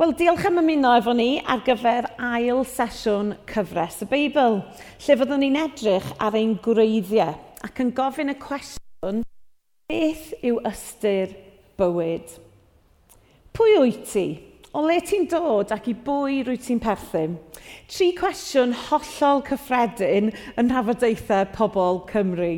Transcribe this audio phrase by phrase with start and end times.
[0.00, 4.54] Wel, diolch am ymuno efo ni ar gyfer ail sesiwn cyfres y Beibl,
[5.04, 7.34] lle fyddwn ni'n edrych ar ein gwreiddiau
[7.68, 9.18] ac yn gofyn y cwestiwn,
[9.92, 11.34] beth yw ystyr
[11.76, 12.32] bywyd?
[13.52, 14.24] Pwy wyt ti?
[14.72, 17.36] O le ti'n dod ac i bwy rwy ti'n perthyn?
[17.92, 22.54] Tri cwestiwn hollol cyffredin yn rhafodaethau pobl Cymru.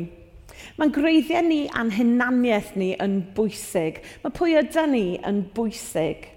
[0.79, 3.99] Mae'n gwreiddiau ni a'n hunaniaeth ni yn bwysig.
[4.23, 6.29] Mae pwy ydy ni yn bwysig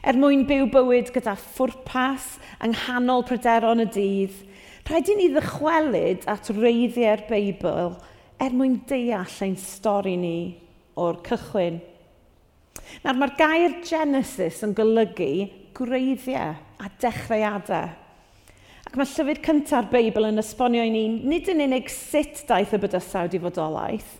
[0.00, 2.32] er mwyn byw bywyd gyda ffwrpas
[2.64, 4.38] yng nghanol pryderon y dydd,
[4.88, 7.94] rhaid i ni ddychwelyd at reiddiau'r Beibl
[8.40, 10.36] er mwyn deall ein stori ni
[11.00, 11.80] o'r cychwyn.
[13.04, 17.92] Nawr mae'r gair Genesis yn golygu gwreiddiau a dechreuadau.
[18.88, 22.80] Ac mae llyfr cyntaf'r Beibl yn esbonio i ni nid yn unig sut daeth y
[22.82, 24.16] bydysawd i fodolaeth,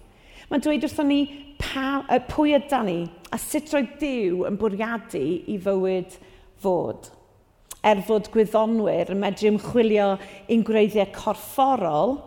[0.51, 1.23] mae'n dweud wrthon ni
[1.71, 2.99] pa, pwy yda ni
[3.31, 6.17] a sut roedd Dyw yn bwriadu i fywyd
[6.63, 7.11] fod.
[7.87, 10.13] Er fod gwyddonwyr yn medru ymchwilio
[10.53, 12.19] i'n gwreiddiau corfforol,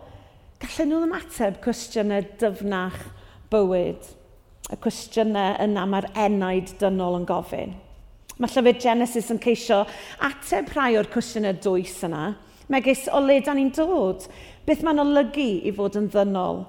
[0.64, 3.02] gallen nhw ymateb cwestiynau dyfnach
[3.54, 4.08] bywyd,
[4.72, 7.76] y cwestiynau yna mae'r enaid dynol yn gofyn.
[8.40, 9.84] Mae llyfr Genesis yn ceisio
[10.26, 12.32] ateb rhai o'r cwestiynau dwys yna,
[12.72, 14.26] megis o le da ni'n dod,
[14.66, 16.64] beth mae'n olygu i fod yn ddynol,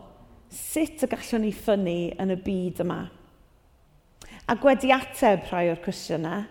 [0.54, 3.02] sut y gallwn ni ffynnu yn y byd yma?
[4.44, 6.44] A gwedi ateb rhai o'r cwestiynau,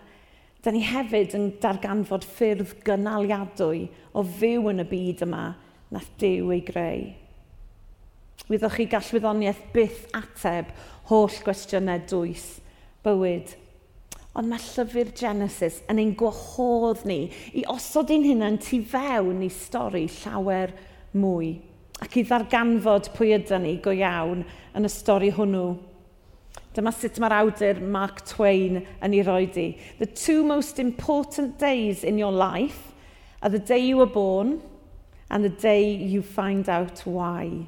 [0.64, 3.84] da ni hefyd yn darganfod ffyrdd gynaliadwy
[4.16, 5.44] o fyw yn y byd yma
[5.94, 7.04] nath Dyw ei greu.
[8.48, 10.72] Wyddwch chi gallwyddoniaeth byth ateb
[11.10, 12.48] holl gwestiynau dwys
[13.04, 13.52] bywyd.
[14.34, 17.20] Ond mae llyfr Genesis yn ein gwahodd ni
[17.54, 20.74] i osod ein hunain tu fewn i stori llawer
[21.14, 21.54] mwy
[22.04, 24.44] ac i ddarganfod pwy ydyn ni go iawn
[24.76, 25.74] yn y stori hwnnw.
[26.76, 29.68] Dyma sut mae'r awdur Mark Twain yn ei roed i.
[30.00, 32.92] The two most important days in your life
[33.40, 34.60] are the day you were born
[35.30, 37.66] and the day you find out why.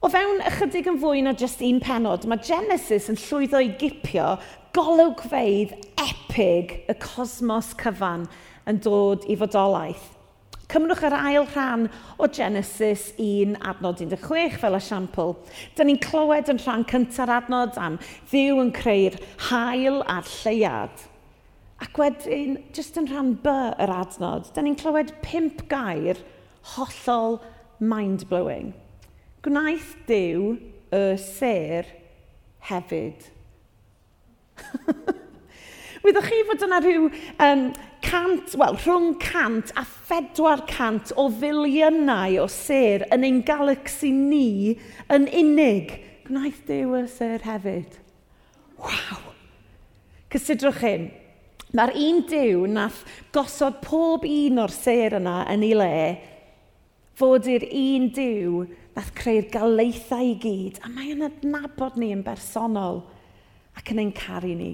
[0.00, 4.38] O fewn ychydig yn fwy na just un penod, mae Genesis yn llwyddo i gipio
[4.76, 8.24] golwgfeidd epig y cosmos cyfan
[8.70, 10.19] yn dod i fodolaeth.
[10.70, 11.88] Cymrwch yr ail rhan
[12.20, 15.32] o Genesis 1 adnod 16 fel esiampl.
[15.74, 17.96] Dyna ni'n clywed yn rhan cynta'r adnod am
[18.30, 19.16] ddiw yn creu'r
[19.48, 21.06] hael a'r lleiad.
[21.82, 26.20] Ac wedyn, jyst yn rhan by yr adnod, dyna ni'n clywed pimp gair
[26.76, 27.40] hollol
[27.80, 28.70] mind-blowing.
[29.42, 30.54] Gwnaeth Dyw
[30.94, 31.88] y ser
[32.68, 33.30] hefyd.
[36.04, 37.08] Wyddoch chi fod yna rhyw
[37.42, 37.70] um,
[38.04, 44.76] cant, wel, rhwng cant a phedwar cant o filiynau o ser yn ein galaxy ni
[45.12, 45.96] yn unig.
[46.26, 47.98] Gwnaeth Dew y ser hefyd.
[48.80, 49.22] Waw!
[50.30, 51.08] Cysidrwch hyn.
[51.74, 55.96] Mae'r un Dew nath gosod pob un o'r ser yna yn ei le
[57.20, 58.64] fod i'r un Dew
[58.96, 63.02] nath creu'r galaethau i gyd, a mae yn adnabod ni yn bersonol
[63.76, 64.72] ac yn ein caru ni.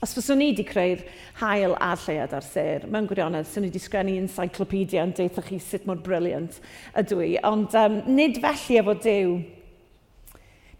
[0.00, 1.02] Os fyswn ni wedi creu'r
[1.42, 5.58] hael a'r lleiad ar ser, mewn gwirionedd, swn i wedi sgrennu encyclopedia yn deitha chi
[5.60, 6.56] sut mor briliant
[6.96, 9.34] ydw i, ond um, nid felly efo Dyw.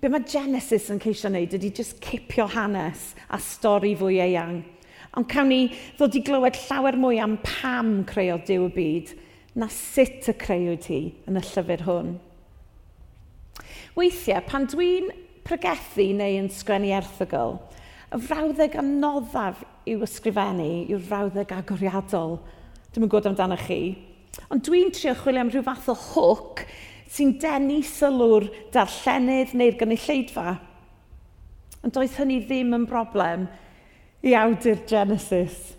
[0.00, 4.62] Be mae Genesis yn ceisio wneud ydy just cipio hanes a stori fwy eang.
[5.12, 5.66] Ond cawn ni
[5.98, 9.12] ddod i glywed llawer mwy am pam creu Dyw y byd
[9.60, 12.14] na sut y creu ti yn y llyfr hwn.
[14.00, 15.12] Weithiau, pan dwi'n
[15.44, 17.58] pregethu neu yn sgrennu erthygol,
[18.10, 22.38] Y frawddeg anoddaf i'w ysgrifennu, yw'r frawddeg agoriadol.
[22.90, 23.82] Dwi'n gwybod amdano chi.
[24.50, 26.64] Ond dwi'n trio chwilio am rhyw fath o hwc
[27.10, 30.56] sy'n denu sylw'r darllenydd neu'r gynulleidfa.
[31.84, 33.46] Ond doedd hynny ddim yn broblem
[34.26, 35.76] i awdur Genesis.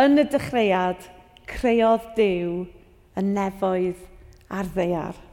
[0.00, 1.04] Yn y dechreuad,
[1.48, 2.64] creodd Dyw
[3.16, 4.02] y nefoedd
[4.52, 5.25] a'r ddeiar.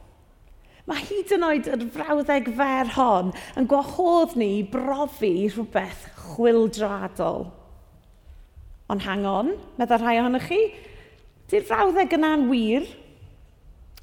[0.84, 7.46] Mae hyd yn oed yr frawddeg fer hon yn gwahodd ni brofi rhywbeth chwildradol.
[8.92, 10.60] Ond hang on, meddwl rhai ohonych chi,
[11.48, 12.84] di'r frawddeg yna'n wir?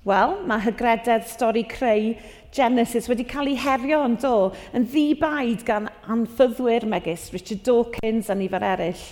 [0.09, 2.15] Wel, mae hygrededd stori creu
[2.57, 8.35] Genesis wedi cael ei herio yn do, yn ddibaid gan anffyddwyr megis Richard Dawkins a
[8.39, 9.03] nifer eraill.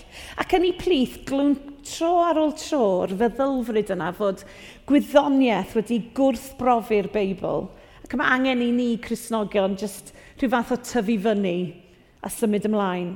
[0.41, 1.53] Ac yn ei plith, glwn,
[1.89, 4.45] tro ar ôl tro'r feddylfryd yna fod
[4.89, 7.67] gwyddoniaeth wedi gwrthbrofi'r Beibl.
[8.05, 11.57] Ac mae angen i ni, Cresnogion, jyst rhyw fath o tyfu fyny
[12.23, 13.15] a symud ymlaen.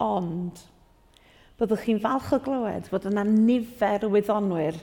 [0.00, 0.62] Ond,
[1.60, 4.78] byddwch chi'n falch o glywed fod yna nifer o wyddonwyr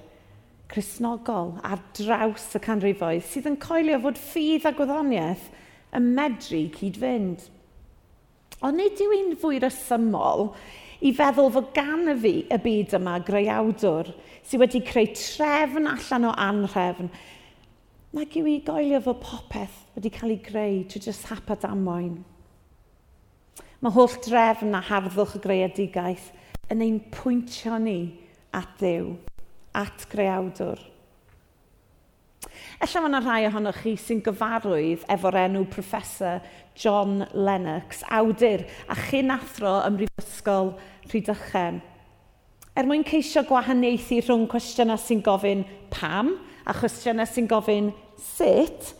[0.71, 5.47] chrysnogol ar draws y canrifoedd sydd yn coelio fod ffydd a gwyddoniaeth
[5.97, 7.45] yn medru cyd-fynd.
[8.65, 10.51] Ond nid yw un fwy resymol
[11.05, 14.09] i feddwl fod gan y fi y byd yma greuawdwr
[14.41, 17.11] sydd wedi creu trefn allan o anrefn.
[18.17, 22.17] Nag yw i goelio fod popeth wedi cael ei greu trwy jyst hap a damwain.
[23.81, 26.31] Mae holl drefn a harddwch y greadigaeth
[26.73, 27.99] yn ein pwyntio ni
[28.57, 29.13] at ddew,
[29.77, 30.81] at greawdwr.
[32.77, 36.43] Ella mae yna rhai ohonoch chi sy'n gyfarwydd efo'r enw Professor
[36.77, 40.69] John Lennox, awdur a chyn athro ym Mhrifysgol
[41.09, 41.79] Rhydychen.
[42.77, 46.35] Er mwyn ceisio gwahaniaethu rhwng cwestiynau sy'n gofyn pam
[46.69, 47.89] a chwestiynau sy'n gofyn
[48.21, 48.93] sut,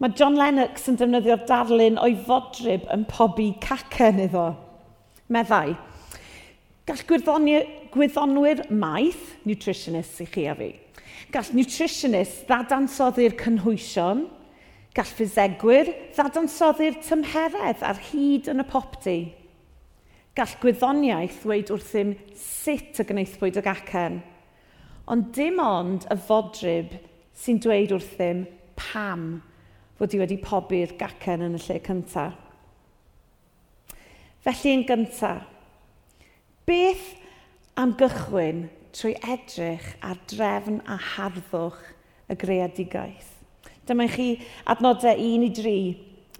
[0.00, 4.54] mae John Lennox yn defnyddio'r darlun o'i fodryb yn pobi cacen iddo.
[5.28, 5.76] Meddai,
[6.88, 7.04] gall
[7.98, 10.70] gwyddonwyr maeth, nutritionists i chi a fi.
[11.34, 14.28] Gall nutritionists ddadansoddi'r cynhwysion,
[14.94, 19.18] gall ffisegwyr ddadansoddi'r tymheredd ar hyd yn y popty.
[20.38, 24.20] Gall gwyddoniaeth ddweud wrthym sut y gwneithbwyd ag gacen,
[25.10, 26.94] ond dim ond y fodryb
[27.38, 28.44] sy'n dweud wrthym
[28.78, 29.28] pam
[29.98, 32.44] fod i wedi pobi'r gacen yn y lle cyntaf.
[34.46, 35.42] Felly yn gyntaf,
[36.68, 37.08] beth
[37.78, 41.78] am gychwyn trwy edrych ar drefn a harddwch
[42.26, 43.28] y greadigaeth.
[43.86, 44.32] Dyma chi
[44.66, 45.74] adnodau 1 i 3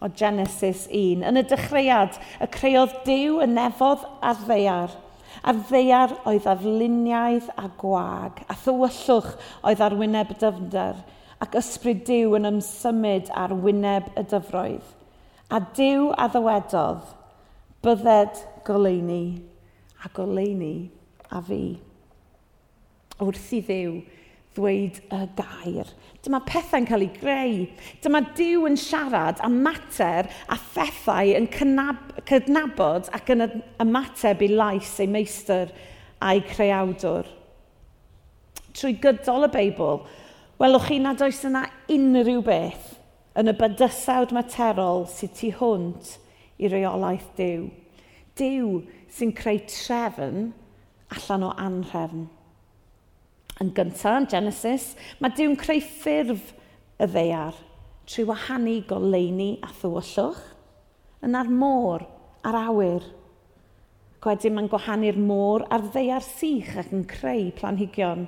[0.03, 1.23] o Genesis 1.
[1.29, 4.99] Yn y dechreuad, y creodd Dyw y nefodd a'r ddeiar,
[5.47, 9.31] a'r ddeiar oedd ar luniaidd a gwag, a thywyllwch
[9.63, 11.01] oedd ar wyneb y dyfnder,
[11.39, 14.93] ac ysbryd Dyw yn ymsymud ar wyneb y dyfroedd.
[15.55, 17.17] A Dyw a ddywedodd,
[17.87, 19.25] bydded goleini,
[20.03, 20.98] a goleini
[21.35, 21.63] a fi.
[23.19, 23.99] Wrth i ddiw
[24.59, 25.91] ddweud y gair.
[26.25, 27.65] Dyma pethau'n cael ei greu.
[28.03, 33.47] Dyma diw yn siarad am mater a phethau yn cydnabod ac yn
[33.83, 35.73] ymateb i lais ei meistr
[36.25, 37.27] a'i creawdwr.
[38.75, 40.05] Trwy gydol y Beibl,
[40.59, 41.65] welwch chi nad oes yna
[41.95, 42.95] unrhyw beth
[43.39, 46.17] yn y bydysawd materol sydd tu hwnt
[46.59, 47.69] i reolaeth Dyw.
[48.39, 48.81] Dyw
[49.15, 50.49] sy'n creu trefn
[51.15, 52.27] allan o anhrefn.
[53.59, 56.53] Yn gyntaf, yn Genesis, mae Dyw'n creu ffurf
[56.99, 57.57] y ddeiar
[58.09, 60.45] trwy wahanu goleini a thywyllwch
[61.27, 62.05] yn ar môr
[62.47, 63.09] a'r awyr.
[64.23, 68.25] Gwedyn mae'n gwahanu'r môr a'r ddeiar sych ac yn creu planhigion.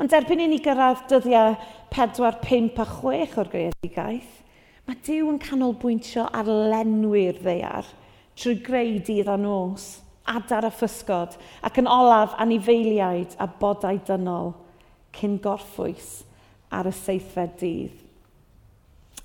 [0.00, 1.58] Ond erbyn i ni gyrraedd dyddiau
[1.92, 4.32] 4, 5 a 6 o'r greadigaeth,
[4.86, 7.90] mae Dyw yn canolbwyntio ar lenwi'r ddeiar
[8.38, 9.92] trwy greu dydd a nos–
[10.30, 14.54] adar a ffysgod, ac yn olaf anifeiliaid a bodau dynol,
[15.16, 16.24] cyn gorffwys
[16.74, 18.02] ar y seithfed dydd.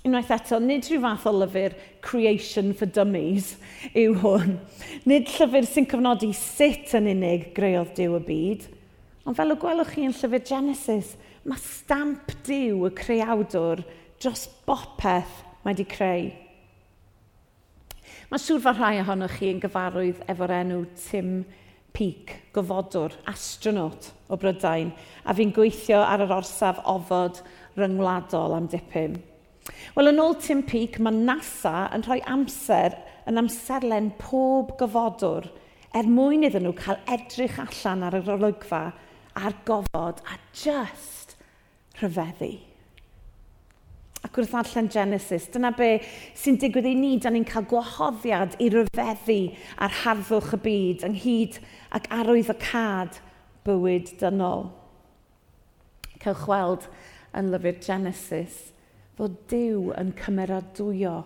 [0.02, 3.52] Unwaith eto, nid rhyw fath o lyfr Creation for Dummies
[3.94, 4.56] yw hwn.
[5.06, 8.64] Nid llyfr sy'n cyfnodi sut yn unig greodd Dyw y byd,
[9.22, 11.14] ond fel y gwelwch chi yn llyfr Genesis,
[11.46, 13.84] mae stamp Dyw y creawdwr
[14.18, 16.32] dros bopeth mae wedi creu.
[18.32, 21.32] Mae siŵr fod rhai ohonoch chi yn gyfarwydd efo'r enw Tim
[21.92, 24.94] Peak, gofodwr, astronaut o Brydain,
[25.28, 27.42] a fi'n gweithio ar yr orsaf ofod
[27.76, 29.18] ryngwladol am dipyn.
[29.98, 32.96] Wel, yn ôl Tim Peak, mae NASA yn rhoi amser
[33.28, 35.52] yn amserlen pob gyfodwr
[35.92, 38.84] er mwyn iddyn nhw cael edrych allan ar yr olygfa
[39.36, 41.36] a'r gofod a just
[42.00, 42.54] rhyfeddu
[44.22, 45.48] ac wrth allan Genesis.
[45.52, 45.90] Dyna be
[46.38, 49.38] sy'n digwydd i ni, da ni'n cael gwahoddiad i ryfeddu
[49.82, 51.58] ar harddwch y byd ynghyd
[51.98, 53.18] ac arwydd y cad
[53.66, 54.68] bywyd dynol.
[56.22, 56.86] Cewch weld
[57.38, 58.60] yn lyfr Genesis
[59.18, 61.18] fod Dyw yn cymeradwyo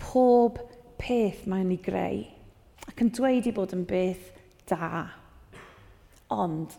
[0.00, 0.62] pob
[1.00, 2.22] peth mae'n ei greu
[2.88, 4.30] ac yn dweud i bod yn beth
[4.70, 5.04] da.
[6.34, 6.72] Ond,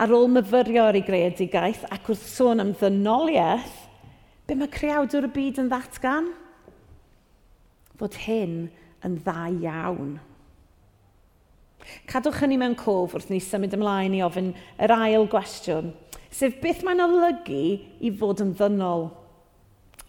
[0.00, 3.81] ar ôl myfyrio ar ei greadigaeth ac wrth sôn am ddynoliaeth,
[4.52, 6.26] Be mae creawdwr y byd yn ddatgan?
[7.96, 8.66] Fod hyn
[9.00, 10.10] yn dda iawn.
[12.10, 15.88] Cadwch hynny mewn cof wrth ni symud ymlaen i ofyn yr ail gwestiwn,
[16.28, 17.62] sef beth mae'n olygu
[18.04, 19.08] i fod yn ddynol.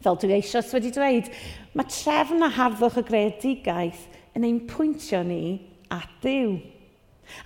[0.03, 1.31] Fel dwi eisoes wedi dweud,
[1.71, 5.43] mae trefn a harddwch y greadigaeth yn ein pwyntio ni
[5.88, 6.57] at ddiw.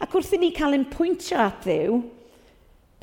[0.01, 2.01] Ac wrth i ni cael ein pwyntio at ddiw,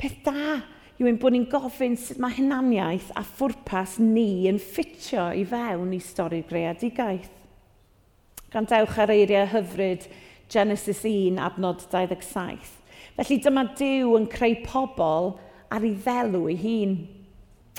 [0.03, 5.27] peth da yw ein bod ni'n gofyn sut mae hynaniaeth a phwrpas ni yn ffitio
[5.35, 7.31] i fewn i stori greadigaeth.
[8.53, 10.05] Grandewch ar eiriau hyfryd
[10.51, 12.71] Genesis 1 adnod 27.
[13.17, 15.33] Felly dyma Dyw yn creu pobl
[15.73, 16.95] ar ei ddelw ei hun.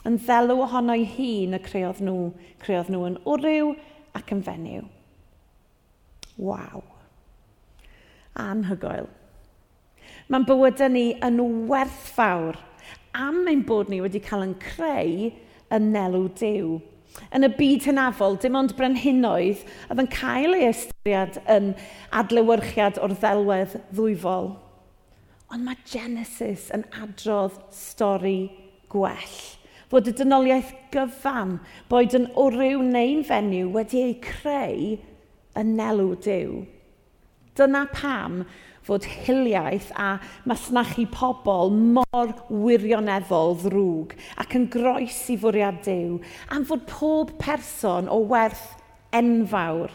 [0.04, 2.30] Yn ddelw ohono ei hun y creodd nhw,
[2.60, 3.72] creodd nhw yn wryw
[4.18, 4.84] ac yn fenyw.
[6.36, 6.84] Waw.
[8.36, 9.08] Anhygoel.
[10.28, 12.60] Mae'n bywydau ni yn werthfawr
[13.16, 15.30] am ein bod ni wedi cael yn creu
[15.74, 16.76] yn nelw Dyw.
[17.32, 21.72] Yn y byd hynafol, dim ond brenhinoedd oedd yn cael ei ystyried yn
[22.20, 24.52] adlewyrchiad o'r ddelwedd ddwyfol.
[25.52, 28.50] Ond mae Genesis yn adrodd stori
[28.92, 29.36] gwell.
[29.86, 34.96] Fod y dynoliaeth gyfan, boed yn oryw neu'n fenyw, wedi ei creu
[35.56, 36.64] yn nelw Dyw.
[37.56, 38.42] Dyna pam
[38.86, 40.16] fod hiliaeth a
[40.46, 46.20] masnachu pobl mor wirioneddol ddrwg ac yn groes i fwriad Dyw,
[46.54, 48.68] am fod pob person o werth
[49.16, 49.90] enfawr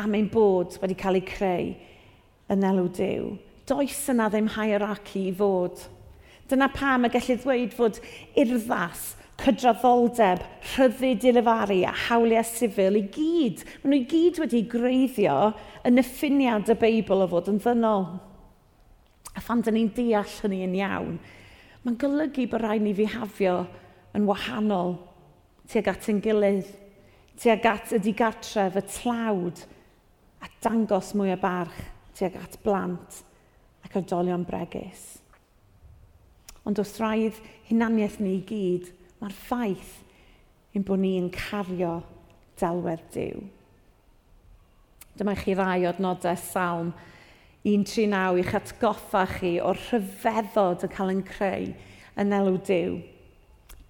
[0.00, 1.68] am ein bod wedi cael ei creu
[2.52, 3.36] yn elw Dyw.
[3.66, 5.80] Does yna ddim hierarchy i fod.
[6.46, 8.00] Dyna pam y gellir ddweud fod
[8.38, 9.08] urddas
[9.40, 13.64] cydraddoldeb, rhyddid i lefaru a hawliau sifil i gyd.
[13.82, 15.36] Maen nhw i gyd wedi greiddio
[15.86, 18.06] yn effiniad y Beibl o fod yn ddynol.
[19.36, 21.18] A phan dyn ni'n deall hynny yn iawn,
[21.84, 23.58] mae'n golygu bod rhaid ni fihafio
[24.16, 24.96] yn wahanol
[25.70, 26.68] tuag at yn gilydd,
[27.40, 29.62] tuag at y digartref, y tlawd,
[30.42, 31.78] a dangos mwy o barch
[32.16, 33.22] tuag at blant
[33.84, 35.16] ac oedolion bregus.
[36.66, 38.90] Ond wrth rhaid hunaniaeth ni i gyd,
[39.26, 39.94] Mae'r ffaith
[40.78, 41.96] ein bod ni'n cario
[42.60, 43.40] delwedd Dyw.
[45.18, 46.92] Dyma chi rai adnodau salm
[47.66, 51.66] 139 i'ch atgoffa chi o'r rhyfeddod yn cael yn creu
[52.22, 53.00] yn elw Dyw.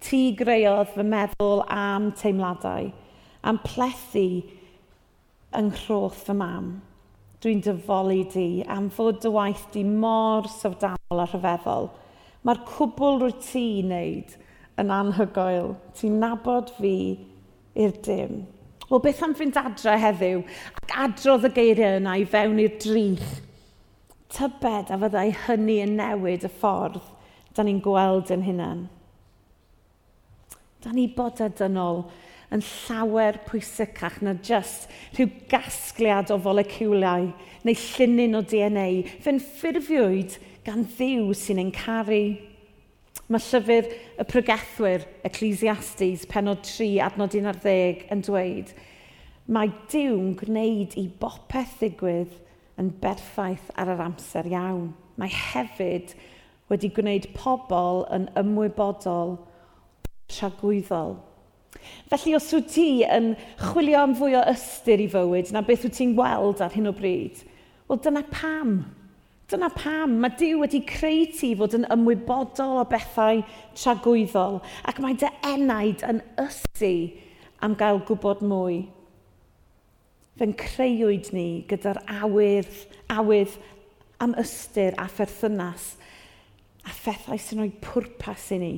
[0.07, 2.89] Ti greodd fy meddwl am teimladau,
[3.45, 4.25] am plethu
[5.61, 6.73] yng nghroth fy mam.
[7.45, 8.47] Dwi'n dyfolu di
[8.79, 11.91] am fod dy waith di mor sofdanol a rhyfeddol.
[12.41, 14.37] Mae'r cwbl rwy ti wneud–
[14.81, 15.73] yn anhygoel.
[15.97, 16.93] Ti'n nabod fi
[17.77, 18.45] i'r dim.
[18.87, 20.43] Wel, beth am fynd adre heddiw
[20.79, 23.33] ac adrodd y geiriau yna i fewn i'r drych?
[24.31, 27.01] Tybed a fyddai hynny yn newid y ffordd
[27.55, 28.85] da ni'n gweld yn hunain.
[30.83, 32.05] Da ni bod adynol
[32.53, 37.31] yn llawer pwysicach na just rhyw gasgliad o foleciwlau
[37.67, 38.87] neu llinyn o DNA.
[39.25, 42.21] Fe'n ffurfiwyd gan ddiw sy'n encaru
[43.27, 48.69] Mae llyfr y pregethwyr, Ecclesiastes, penod 3, adnod 11, yn dweud,
[49.51, 52.37] mae Dyw'n gwneud i bopeth ddigwydd
[52.79, 54.93] yn berffaith ar yr amser iawn.
[55.19, 56.13] Mae hefyd
[56.71, 59.35] wedi gwneud pobl yn ymwybodol
[60.31, 61.17] tragwyddol.
[62.07, 65.99] Felly os wyt ti yn chwilio am fwy o ystyr i fywyd na beth wyt
[65.99, 67.43] ti'n gweld ar hyn o bryd,
[67.91, 68.77] wel dyna pam
[69.47, 73.39] Dyna pam mae Dyw wedi creu ti fod yn ymwybodol o bethau
[73.79, 74.57] tragwyddol
[74.91, 76.91] ac mae dy enaid yn ysu
[77.63, 78.81] am gael gwybod mwy.
[80.37, 82.75] Fe'n creuwyd ni gyda'r awydd,
[83.07, 83.55] awydd
[84.19, 85.93] am ystyr a pherthynas
[86.83, 88.73] a phethau sy'n rhoi pwrpas i ni.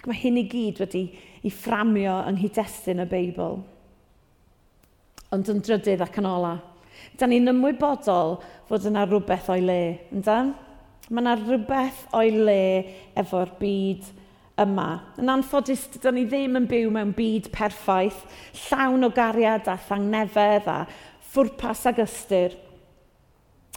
[0.00, 1.06] Ac mae hyn i gyd wedi
[1.44, 3.60] ei fframio yng nghydestun y Beibl.
[5.36, 6.64] Ond yn drydydd ac yn olaf,
[7.18, 9.80] Da ni'n ymwybodol fod yna rhywbeth o'i le,
[10.14, 10.38] ynda?
[11.10, 12.60] Mae yna rhywbeth o'i le
[13.20, 14.10] efo'r byd
[14.64, 14.88] yma.
[15.20, 18.22] Yn anffodus, da ni ddim yn byw mewn byd perffaith,
[18.66, 20.78] llawn o gariad a thangnefedd a
[21.32, 22.54] ffwrpas ag ystyr.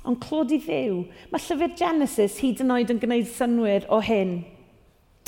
[0.08, 4.38] Ond clod i ddiw, mae llyfr Genesis hyd yn oed yn gwneud synwyr o hyn.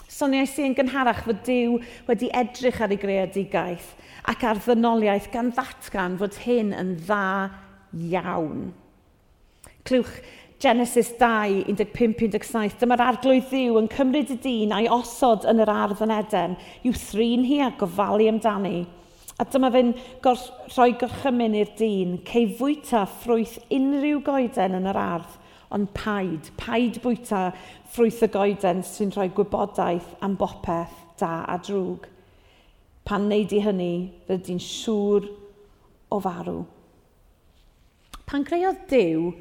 [0.09, 1.75] Soniau sy'n yn gynharach fod Dyw
[2.07, 3.91] wedi edrych ar ei greadigaeth
[4.29, 7.25] ac ar ddynoliaeth gan ddatgan fod hyn yn dda
[7.93, 8.69] iawn.
[9.85, 10.19] Clywch
[10.59, 16.01] Genesis 2, 15-17, dyma'r arglwydd ddiw yn cymryd y dyn a'i osod yn yr ardd
[16.03, 18.81] yn Eden, i'w thrin hi a gofalu amdani.
[19.39, 19.93] A dyma fe'n
[20.25, 25.37] rhoi gorchymyn i'r dyn, cei fwyta ffrwyth unrhyw goeden yn yr ardd,
[25.71, 27.45] ond paid, paid bwyta
[27.93, 32.09] ffrwyth y goeden sy'n rhoi gwybodaeth am bopeth da a drwg.
[33.07, 33.93] Pan wneud i hynny,
[34.27, 35.31] fyddi'n siŵr
[36.11, 36.59] o farw.
[38.29, 39.31] Pan creodd Dyw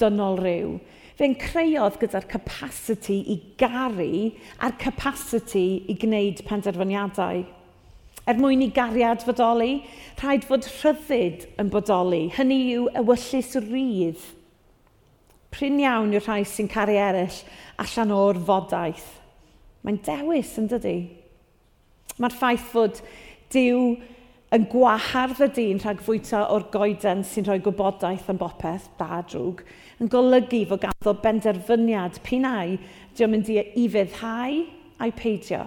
[0.00, 0.76] dynol rhyw,
[1.18, 4.30] fe'n creodd gyda'r capacity i garu
[4.64, 7.42] a'r capacity i gwneud penderfyniadau.
[8.24, 9.82] Er mwyn i gariad fodoli,
[10.22, 12.22] rhaid fod rhyddid yn bodoli.
[12.32, 14.22] Hynny yw ewyllus rydd.
[15.52, 17.42] Pryn iawn yw'r rhai sy'n caru eraill
[17.82, 19.10] allan o'r fodaeth.
[19.82, 20.96] Mae'n dewis yn dydy.
[22.22, 23.02] Mae'r ffaith fod
[23.52, 23.82] Dyw
[24.52, 29.62] yn gwahardd y dyn rhag fwyta o'r goeden sy'n rhoi gwybodaeth am bopeth da drwg,
[30.02, 32.74] yn golygu fod ganddo benderfyniad pinau
[33.16, 34.58] di mynd i i feddhau
[35.00, 35.62] a'i peidio.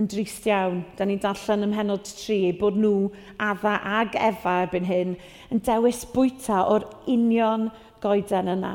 [0.00, 3.10] Yn drist iawn, da ni'n darllen ym mhenod 3 bod nhw,
[3.44, 5.12] adda ag efa erbyn hyn,
[5.52, 7.68] yn dewis bwyta o'r union
[8.00, 8.74] goeden yna.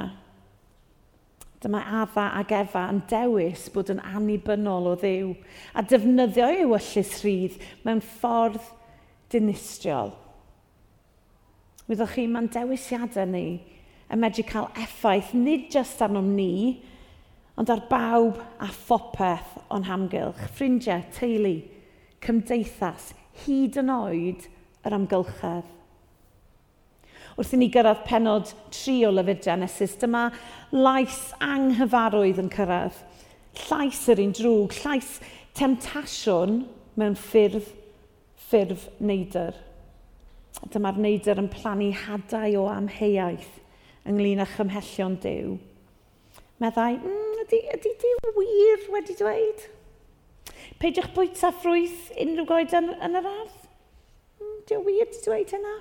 [1.66, 5.32] Dyma adda ac efa yn dewis bod yn annibynnol o ddew
[5.74, 7.56] a defnyddio ei wyllus rhydd
[7.88, 8.68] mewn ffordd
[9.34, 10.12] dinistriol.
[11.88, 13.48] Wyddwch chi, mae'n dewisiadau ni
[14.14, 16.84] yn medru cael effaith nid jyst arnom ni,
[17.58, 21.56] ond ar bawb a phopeth o'n hamgylch, ffrindiau, teulu,
[22.26, 23.14] cymdeithas,
[23.48, 24.46] hyd yn oed
[24.86, 25.74] yr amgylchedd
[27.36, 30.30] wrth i ni gyrraedd penod tri o lyfr Genesis, dyma
[30.72, 33.02] lais anghyfarwydd yn cyrraedd.
[33.66, 35.10] Llais yr un drwg, llais
[35.56, 36.62] temtasiwn
[37.00, 37.68] mewn ffyrdd,
[38.48, 39.56] ffyrdd neidr.
[40.72, 43.62] Dyma'r neidr yn plannu hadau o amheuaeth
[44.08, 45.58] ynglyn â chymhellion Dyw.
[46.64, 49.66] Meddai, mm, ydy, ydy Dyw wir wedi dweud?
[50.80, 53.68] Peidiwch bwyta ffrwyth unrhyw goed yn, yn yr ardd?
[54.40, 55.76] Mm, Dyw wir wedi dweud hynna?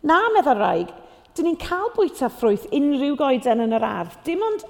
[0.00, 0.92] Na, meddwl rhaeg,
[1.36, 4.14] dyn ni'n cael bwyta ffrwyth unrhyw goeden yn yr ardd.
[4.24, 4.62] Dim ond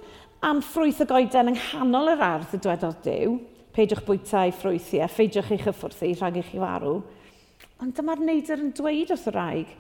[0.43, 3.37] am ffrwyth y goeden yng nghanol yr ardd y dwedodd Dyw.
[3.71, 6.97] Peidiwch bwyta ei ffrwythi a pheidiwch eich hyffwrthi rhag eich i farw.
[7.79, 9.71] Ond dyma'r neidr yn dweud wrth y rhaeg,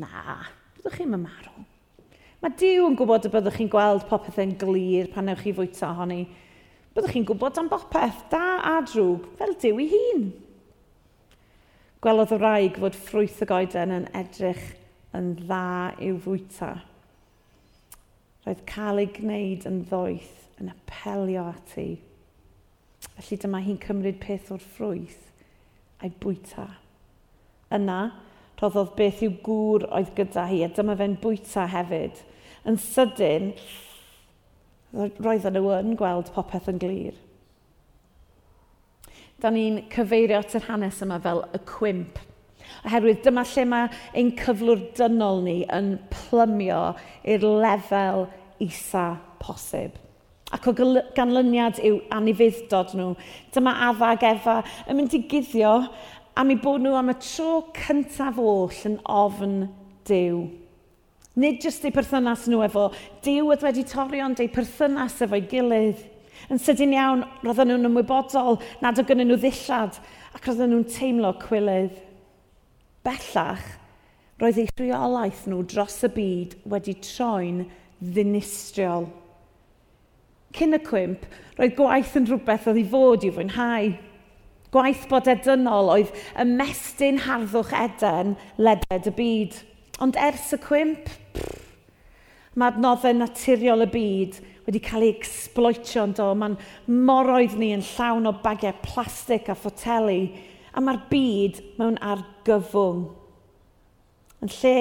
[0.00, 0.38] na,
[0.78, 1.66] byddwch chi'n marw.
[2.40, 5.92] Mae Dyw yn gwybod y byddwch chi'n gweld popeth yn glir pan ewch chi fwyta
[5.92, 6.22] ohoni.
[6.96, 8.42] Byddwch chi'n gwybod am bopeth, da
[8.72, 10.28] a drwg, fel Dyw ei hun.
[12.00, 14.77] Gwelodd y rhaeg fod ffrwyth y goeden yn edrych
[15.16, 16.72] yn dda i'w fwyta.
[18.44, 21.88] Roedd cael ei gwneud yn ddoeth yn apelio ati.
[23.16, 25.28] Felly dyma hi'n cymryd peth o'r ffrwyth
[26.02, 26.66] a'i bwyta.
[27.74, 27.98] Yna,
[28.60, 32.22] rhoddodd beth yw gŵr oedd gyda hi, a dyma fe'n bwyta hefyd.
[32.68, 33.52] Yn sydyn,
[34.94, 37.18] roedd yn yn gweld popeth yn glir.
[39.38, 42.18] Da ni'n cyfeirio at yr hanes yma fel y cwimp
[42.84, 46.82] Oherwydd dyma lle mae ein cyflwrdynol ni yn plymio
[47.24, 48.26] i'r lefel
[48.62, 49.10] isa
[49.42, 49.96] posib.
[50.54, 50.72] Ac o
[51.16, 53.10] ganlyniad yw anifuddod nhw.
[53.52, 55.74] Dyma Adda Efa yn mynd i guddio
[56.38, 59.58] am eu bod nhw am y tro cyntaf oll yn ofn
[60.08, 60.46] Dyw.
[61.38, 62.86] Nid jyst eu perthynas nhw efo
[63.26, 66.00] Dyw oedd wedi torri ond eu perthynas efo'i gilydd.
[66.48, 69.98] Yn sydyn iawn, roedden nhw'n ymwybodol nad o gynnyn nhw ddillad
[70.32, 71.98] ac roedden nhw'n teimlo cwilydd.
[73.08, 73.64] Bellach,
[74.36, 77.62] roedd eu rheolaeth nhw dros y byd wedi troi'n
[78.04, 79.06] ddinistriol.
[80.58, 81.24] Cyn y cwmp,
[81.56, 83.88] roedd gwaith yn rhywbeth oedd i fod i'w fwynhau.
[84.74, 86.12] Gwaith bod edynol oedd
[86.44, 89.56] ymestyn harddwch eden leded y byd.
[90.04, 91.08] Ond ers y cwmp,
[92.58, 96.28] mae adnoddau naturiol y byd wedi cael ei exploitio yn do.
[96.36, 96.60] Mae'n
[97.08, 100.20] moroedd ni yn llawn o bagiau plastig a ffoteli
[100.78, 103.06] a mae'r byd mewn argyfwng.
[104.44, 104.74] Yn lle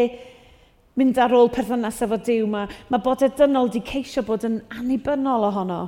[0.97, 5.47] mynd ar ôl perthynas efo Dyw, mae, mae bod edynol wedi ceisio bod yn annibynnol
[5.49, 5.81] ohono.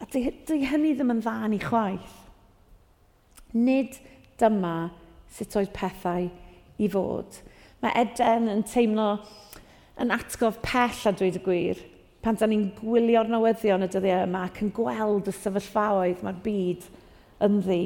[0.00, 2.16] A dy, dy hynny ddim yn dda ni chwaith.
[3.54, 3.98] Nid
[4.40, 4.90] dyma
[5.30, 6.26] sut oedd pethau
[6.80, 7.40] i fod.
[7.82, 9.12] Mae Eden yn teimlo
[10.00, 11.80] yn atgof pell a dweud y gwir.
[12.20, 16.86] Pan da ni'n gwylio'r newyddion y dyddiau yma ac yn gweld y sefyllfaoedd mae'r byd
[17.46, 17.82] yn ddi.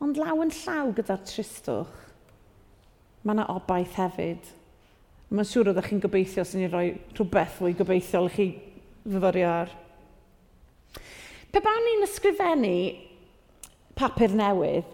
[0.00, 1.92] Ond law yn llaw gyda'r tristwch,
[3.20, 4.46] mae yna obaith hefyd.
[5.28, 8.46] Mae'n siŵr oeddech chi'n gobeithio sy'n ni rhoi rhywbeth fwy gobeithiol i chi
[9.04, 9.74] fyfyrio ar.
[11.52, 12.72] Pe bawn ni'n ysgrifennu
[14.00, 14.88] papur newydd,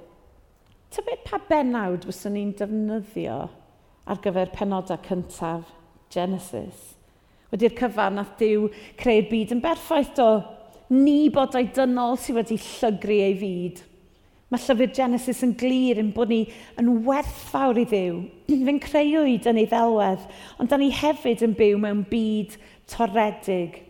[0.90, 5.70] ta beth pa benawd fyswn ni'n defnyddio ar gyfer penodau cyntaf
[6.12, 6.96] Genesis?
[7.52, 10.30] Wedi'r cyfan nath Dyw creu'r byd yn berffaith do,
[10.90, 13.85] ni bod o'i dynol sydd wedi llygru ei fyd.
[14.46, 16.44] Mae llyfr Genesis yn glir yn bod ni
[16.78, 18.20] yn werthfawr i ddiw.
[18.68, 20.28] Fe'n creuwyd yn ei ddelwedd,
[20.62, 22.54] ond da ni hefyd yn byw mewn byd
[22.92, 23.82] toredig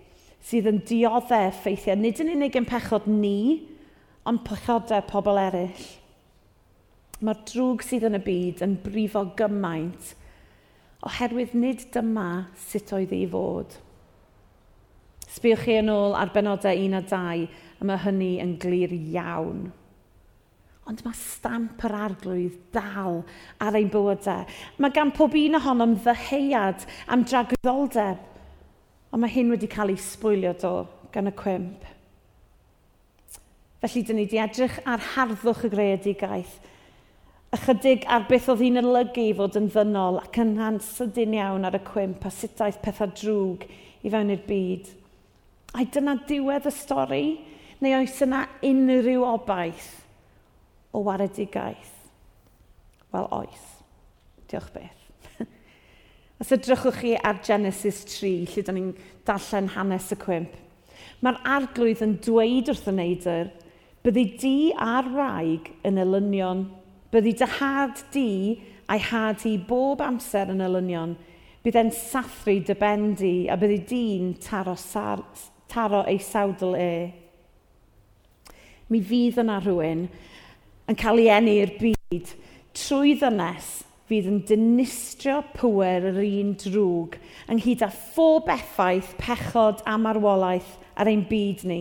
[0.47, 3.67] sydd yn dioddau effeithiau, nid yn unig yn pechod ni,
[4.27, 5.87] ond pechodau pobl eraill.
[7.25, 10.13] Mae'r drwg sydd yn y byd yn brifo gymaint,
[11.07, 12.29] oherwydd nid dyma
[12.69, 13.75] sut oedd ei fod.
[15.37, 17.49] Sbiwch chi yn ôl ar benodau 1 a 2,
[17.81, 19.67] a mae hynny yn glir iawn
[20.87, 23.21] ond mae stamp yr arglwydd dal
[23.63, 24.47] ar ein bywydau.
[24.79, 28.21] Mae gan pob un ohonom ddyheuad am dragwyddoldeb,
[29.11, 30.73] ond mae hyn wedi cael ei sbwylio do
[31.15, 31.91] gan y cwmp.
[33.83, 36.55] Felly, dyn ni wedi edrych ar harddwch y greadigaeth,
[37.57, 41.79] ychydig ar beth oedd hi'n olygu i fod yn ddynol ac yn sydyn iawn ar
[41.79, 43.67] y cwmp a sut daeth pethau drwg
[44.07, 44.89] i fewn i'r byd.
[45.75, 47.25] A dyna diwedd y stori,
[47.83, 50.06] neu oes yna unrhyw obaith?
[50.97, 51.93] o waredigaeth?
[53.13, 53.65] Wel oes.
[54.49, 55.03] Diolch beth.
[56.41, 58.95] Os ydrychwch chi ar Genesis 3, lle da ni'n
[59.29, 60.57] darllen hanes y cwmp,
[61.21, 63.53] mae'r arglwydd yn dweud wrth y neidr,
[64.07, 66.67] byddi di a'r wraig yn elynion,
[67.13, 68.31] byddi dy had di
[68.87, 71.17] a'i had i bob amser yn elynion,
[71.65, 74.77] bydd e'n sathru dy bendi a byddi di'n taro,
[75.73, 76.93] taro ei sawdl e.
[78.93, 80.07] Mi fydd yna rhywun
[80.87, 82.33] yn cael ei ennu'r byd,
[82.77, 83.71] trwy ddynes
[84.07, 87.17] fydd yn dinistrio pwer yr un drwg
[87.51, 91.81] ynghyd â phob effaith pechod a marwolaeth ar ein byd ni.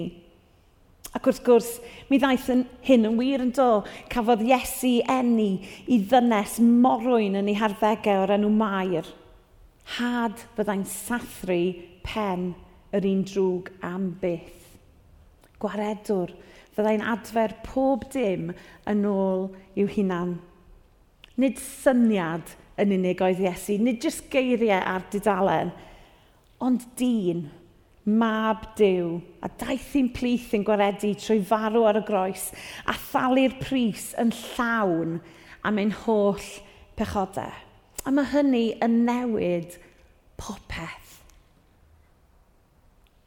[1.16, 1.70] Ac wrth gwrs,
[2.10, 3.70] mi ddaeth yn hyn yn wir yn do,
[4.12, 9.08] cafodd Iesu enni i ddynes morwyn yn ei harddegau o'r enw Mair.
[9.96, 11.62] Had byddai'n sathru
[12.04, 12.50] pen
[12.96, 14.76] yr un drwg am byth.
[15.62, 16.34] Gwaredwr,
[16.76, 18.52] fyddai'n adfer pob dim
[18.90, 19.48] yn ôl
[19.80, 20.36] i'w hunan.
[21.40, 25.72] Nid syniad yn unig oedd Iesu, nid jyst geiriau ar dudalen,
[26.64, 27.46] ond dyn,
[28.06, 32.52] mab Dyw, a daeth i'n plith yn gwaredu trwy farw ar y groes,
[32.86, 35.18] a thalu'r pris yn llawn
[35.66, 36.52] am ein holl
[37.00, 37.52] pechodau.
[38.06, 39.80] A mae hynny yn newid
[40.38, 41.16] popeth.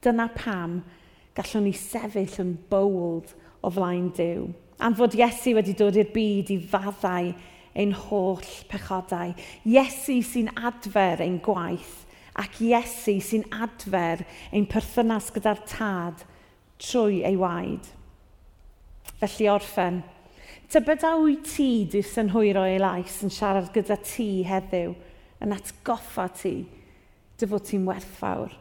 [0.05, 0.79] Dyna pam
[1.39, 4.49] gallwn ni sefyll yn bold o flaen Dyw.
[4.83, 7.33] Am fod Iesu wedi dod i'r byd i faddau
[7.79, 9.35] ein holl pechodau.
[9.67, 12.05] Iesu sy'n adfer ein gwaith
[12.39, 16.23] ac Iesu sy'n adfer ein perthynas gyda'r tad
[16.79, 17.87] trwy ei waed.
[19.19, 20.03] Felly orffen,
[20.71, 24.95] tybed a wyt ti dy synhwyro ei lais yn siarad gyda ti heddiw,
[25.43, 26.57] yn atgoffa ti,
[27.39, 28.55] dy fod ti'n werthfawr.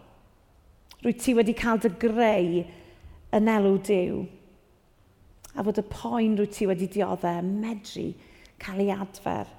[1.04, 2.64] Rwy ti wedi cael dy greu
[3.38, 4.24] yn elw diw.
[5.58, 8.10] A fod y poen rwy ti wedi dioddau medru
[8.62, 9.50] cael ei adfer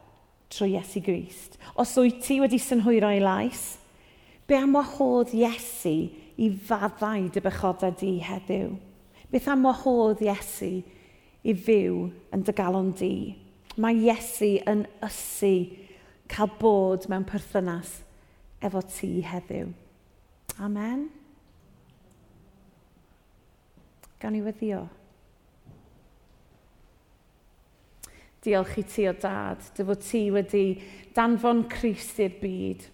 [0.51, 1.59] trwy Iesu Grist.
[1.79, 3.77] Os wyt ti wedi synhwyro ei lais,
[4.47, 8.73] be am wahodd Iesu i faddau dy bychodau di heddiw?
[9.31, 10.73] Beth am wahodd Iesu
[11.45, 13.37] i fyw yn dy galon di?
[13.79, 15.53] Mae Iesu yn ysu
[16.29, 18.01] cael bod mewn perthynas
[18.65, 19.71] efo ti heddiw.
[20.59, 21.07] Amen
[24.23, 24.85] gan i weddio.
[28.45, 30.65] Diolch i ti o dad, dy fod ti wedi
[31.15, 32.87] danfon Crist i'r byd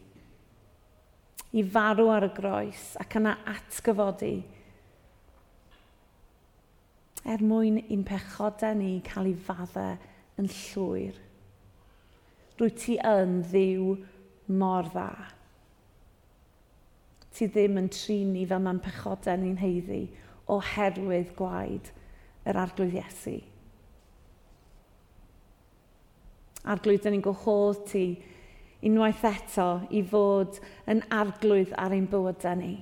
[1.54, 4.34] i farw ar y groes ac yna atgyfodi
[7.24, 9.94] er mwyn i'n pechodau ni cael ei faddau
[10.40, 11.20] yn llwyr.
[12.58, 13.94] Rwy ti yn ddiw
[14.58, 15.08] mor dda.
[17.34, 20.02] Ti ddim yn trin ni fel mae'n pechodau ni'n heiddi,
[20.50, 21.90] oherwydd gwaed
[22.44, 23.38] yr arglwydd Iesu.
[26.64, 28.06] Arglwydd, ni'n gwahodd ti
[28.84, 32.74] unwaith eto i fod yn arglwydd ar ein bywydau ni.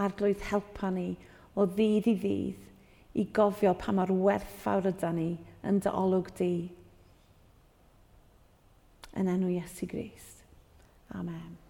[0.00, 1.10] Arglwydd helpa ni
[1.54, 5.30] o ddydd i ddydd i gofio pa mor werthfawr ydy ni
[5.68, 6.54] yn dy olwg di.
[9.20, 10.46] Yn enw Iesu Grist.
[11.12, 11.61] Amen.